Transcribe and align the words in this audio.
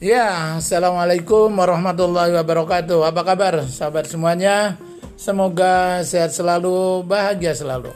Ya, 0.00 0.56
Assalamualaikum 0.56 1.52
warahmatullahi 1.60 2.32
wabarakatuh. 2.32 3.04
Apa 3.04 3.20
kabar 3.20 3.68
sahabat 3.68 4.08
semuanya? 4.08 4.80
Semoga 5.12 6.00
sehat 6.00 6.32
selalu, 6.32 7.04
bahagia 7.04 7.52
selalu. 7.52 7.92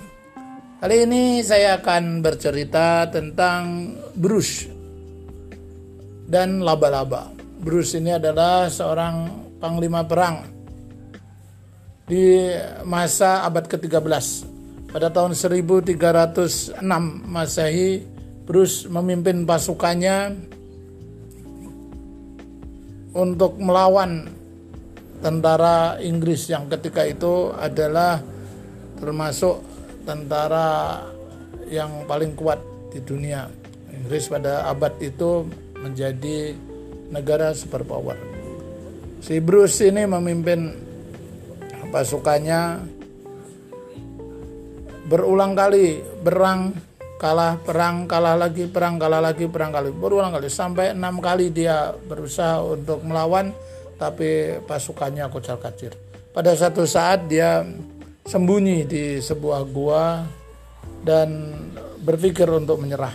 Kali 0.84 1.08
ini 1.08 1.40
saya 1.40 1.80
akan 1.80 2.20
bercerita 2.20 3.08
tentang 3.08 3.96
Bruce 4.12 4.68
dan 6.28 6.60
laba-laba. 6.60 7.32
Bruce 7.64 7.96
ini 7.96 8.12
adalah 8.12 8.68
seorang 8.68 9.48
panglima 9.56 10.04
perang 10.04 10.44
di 12.04 12.52
masa 12.84 13.48
abad 13.48 13.64
ke-13. 13.64 14.44
Pada 14.92 15.08
tahun 15.08 15.32
1306 15.32 16.84
Masehi, 17.24 18.04
Bruce 18.44 18.92
memimpin 18.92 19.48
pasukannya 19.48 20.52
untuk 23.14 23.56
melawan 23.62 24.26
tentara 25.22 25.96
Inggris 26.02 26.50
yang 26.50 26.66
ketika 26.68 27.06
itu 27.06 27.54
adalah 27.54 28.20
termasuk 28.98 29.62
tentara 30.04 31.00
yang 31.70 32.04
paling 32.04 32.36
kuat 32.36 32.60
di 32.92 33.00
dunia. 33.00 33.48
Inggris 33.94 34.28
pada 34.28 34.68
abad 34.68 34.92
itu 35.00 35.46
menjadi 35.80 36.52
negara 37.08 37.54
superpower. 37.54 38.18
Si 39.24 39.40
Bruce 39.40 39.80
ini 39.88 40.04
memimpin 40.04 40.74
pasukannya 41.88 42.84
berulang 45.08 45.54
kali 45.54 46.02
berang 46.20 46.74
kalah 47.18 47.58
perang 47.62 48.04
kalah 48.10 48.34
lagi 48.34 48.66
perang 48.66 48.98
kalah 48.98 49.22
lagi 49.22 49.46
perang 49.46 49.70
kali. 49.70 49.90
Berulang 49.94 50.34
kali. 50.34 50.50
Sampai 50.50 50.92
enam 50.92 51.18
kali 51.22 51.50
dia 51.54 51.94
berusaha 52.06 52.60
untuk 52.62 53.02
melawan 53.06 53.54
tapi 53.96 54.58
pasukannya 54.66 55.30
kocar 55.30 55.58
kacir. 55.62 55.94
Pada 56.34 56.50
satu 56.58 56.82
saat 56.82 57.30
dia 57.30 57.62
sembunyi 58.26 58.88
di 58.88 59.04
sebuah 59.22 59.60
gua 59.70 60.26
dan 61.06 61.54
berpikir 62.02 62.48
untuk 62.50 62.82
menyerah. 62.82 63.14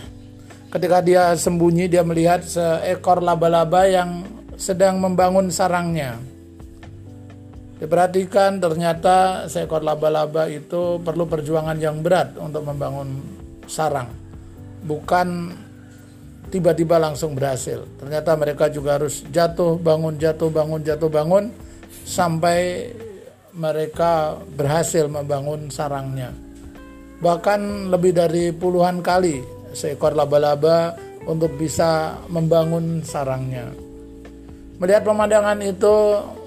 Ketika 0.70 1.02
dia 1.02 1.34
sembunyi 1.34 1.90
dia 1.90 2.06
melihat 2.06 2.46
seekor 2.46 3.20
laba-laba 3.20 3.84
yang 3.90 4.22
sedang 4.54 5.02
membangun 5.02 5.50
sarangnya. 5.50 6.16
Diperhatikan 7.80 8.60
ternyata 8.60 9.48
seekor 9.48 9.80
laba-laba 9.80 10.46
itu 10.46 11.00
perlu 11.00 11.24
perjuangan 11.24 11.80
yang 11.80 12.04
berat 12.04 12.36
untuk 12.36 12.68
membangun 12.68 13.39
sarang. 13.70 14.10
Bukan 14.82 15.54
tiba-tiba 16.50 16.98
langsung 16.98 17.38
berhasil. 17.38 17.86
Ternyata 18.02 18.34
mereka 18.34 18.66
juga 18.66 18.98
harus 18.98 19.22
jatuh, 19.30 19.78
bangun, 19.78 20.18
jatuh, 20.18 20.50
bangun, 20.50 20.82
jatuh, 20.82 21.06
bangun 21.06 21.54
sampai 22.02 22.90
mereka 23.54 24.34
berhasil 24.58 25.06
membangun 25.06 25.70
sarangnya. 25.70 26.34
Bahkan 27.22 27.92
lebih 27.94 28.12
dari 28.16 28.50
puluhan 28.50 28.98
kali 28.98 29.44
seekor 29.70 30.18
laba-laba 30.18 30.98
untuk 31.28 31.54
bisa 31.54 32.18
membangun 32.26 33.06
sarangnya. 33.06 33.70
Melihat 34.80 35.04
pemandangan 35.04 35.60
itu 35.60 35.94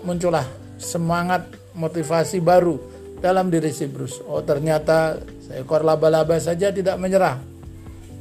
muncullah 0.01 0.44
semangat 0.81 1.45
motivasi 1.77 2.41
baru 2.41 2.92
dalam 3.23 3.47
diri 3.47 3.71
si 3.71 3.88
Bruce. 3.88 4.19
Oh 4.27 4.43
ternyata 4.43 5.16
Seekor 5.47 5.88
laba-laba 5.88 6.35
saja 6.43 6.75
tidak 6.75 6.99
menyerah. 6.99 7.39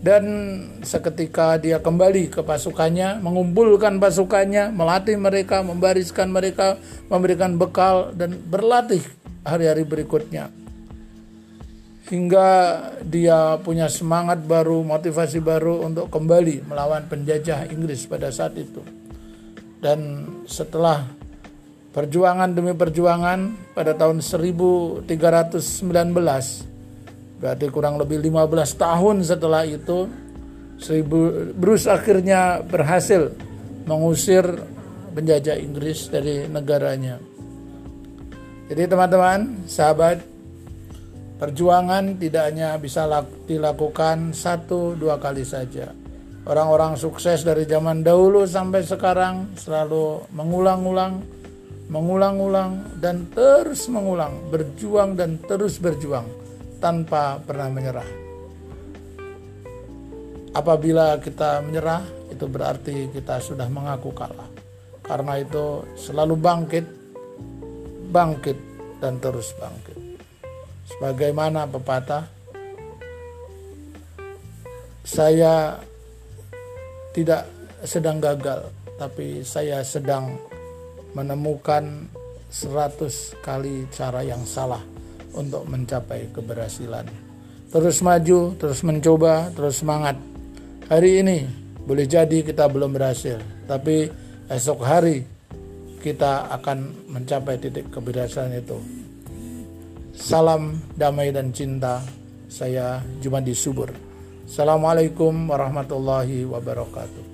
Dan 0.03 0.25
seketika 0.83 1.62
dia 1.62 1.78
kembali 1.78 2.27
ke 2.27 2.42
pasukannya, 2.42 3.23
mengumpulkan 3.23 4.03
pasukannya, 4.03 4.75
melatih 4.75 5.14
mereka, 5.14 5.62
membariskan 5.62 6.27
mereka, 6.27 6.74
memberikan 7.07 7.55
bekal, 7.55 8.11
dan 8.11 8.35
berlatih 8.35 9.02
hari-hari 9.46 9.86
berikutnya. 9.86 10.51
Hingga 12.11 12.48
dia 13.07 13.63
punya 13.63 13.86
semangat 13.86 14.42
baru, 14.42 14.83
motivasi 14.83 15.39
baru 15.39 15.86
untuk 15.86 16.11
kembali 16.11 16.67
melawan 16.67 17.07
penjajah 17.07 17.70
Inggris 17.70 18.02
pada 18.11 18.34
saat 18.34 18.58
itu. 18.58 18.83
Dan 19.79 20.27
setelah 20.51 21.21
perjuangan 21.92 22.51
demi 22.57 22.73
perjuangan 22.73 23.73
pada 23.77 23.92
tahun 23.92 24.25
1319 24.25 25.07
Berarti 27.42 27.67
kurang 27.75 27.98
lebih 27.98 28.23
15 28.23 28.79
tahun 28.79 29.27
setelah 29.27 29.67
itu 29.67 30.07
Bruce 31.58 31.91
akhirnya 31.91 32.63
berhasil 32.63 33.35
mengusir 33.83 34.47
penjajah 35.11 35.58
Inggris 35.58 36.07
dari 36.07 36.47
negaranya. 36.47 37.19
Jadi 38.70 38.83
teman-teman, 38.86 39.67
sahabat, 39.67 40.23
perjuangan 41.42 42.14
tidak 42.14 42.55
hanya 42.55 42.79
bisa 42.79 43.11
dilakukan 43.47 44.31
satu 44.31 44.95
dua 44.95 45.19
kali 45.19 45.42
saja. 45.42 45.91
Orang-orang 46.47 46.95
sukses 46.95 47.42
dari 47.42 47.67
zaman 47.67 48.07
dahulu 48.07 48.47
sampai 48.47 48.86
sekarang 48.86 49.55
selalu 49.58 50.31
mengulang-ulang, 50.31 51.23
mengulang-ulang, 51.92 52.97
dan 52.97 53.29
terus 53.29 53.85
mengulang, 53.92 54.48
berjuang 54.48 55.13
dan 55.13 55.36
terus 55.45 55.77
berjuang 55.77 56.25
tanpa 56.80 57.36
pernah 57.45 57.69
menyerah. 57.69 58.11
Apabila 60.57 61.20
kita 61.20 61.61
menyerah, 61.61 62.01
itu 62.33 62.48
berarti 62.48 63.13
kita 63.13 63.45
sudah 63.45 63.69
mengaku 63.69 64.08
kalah. 64.17 64.48
Karena 65.05 65.36
itu 65.36 65.85
selalu 66.01 66.35
bangkit, 66.41 66.86
bangkit, 68.08 68.58
dan 68.97 69.20
terus 69.20 69.52
bangkit. 69.61 69.98
Sebagaimana 70.97 71.69
pepatah, 71.69 72.25
saya 75.05 75.77
tidak 77.13 77.45
sedang 77.85 78.17
gagal, 78.17 78.73
tapi 78.97 79.45
saya 79.45 79.85
sedang 79.85 80.52
menemukan 81.12 82.08
100 82.52 83.40
kali 83.40 83.89
cara 83.92 84.20
yang 84.24 84.45
salah 84.45 84.80
untuk 85.33 85.64
mencapai 85.64 86.28
keberhasilan. 86.33 87.08
Terus 87.73 88.05
maju, 88.05 88.52
terus 88.61 88.84
mencoba, 88.84 89.48
terus 89.56 89.80
semangat. 89.80 90.20
Hari 90.92 91.24
ini 91.24 91.39
boleh 91.89 92.05
jadi 92.05 92.45
kita 92.45 92.68
belum 92.68 92.92
berhasil, 92.92 93.40
tapi 93.64 94.12
esok 94.52 94.80
hari 94.84 95.24
kita 96.05 96.52
akan 96.61 97.08
mencapai 97.08 97.56
titik 97.56 97.89
keberhasilan 97.89 98.52
itu. 98.61 98.77
Salam 100.12 100.77
damai 100.92 101.33
dan 101.33 101.48
cinta. 101.56 102.05
Saya 102.52 103.01
Jumadi 103.24 103.56
Subur. 103.56 103.89
Assalamualaikum 104.45 105.48
warahmatullahi 105.48 106.45
wabarakatuh. 106.45 107.32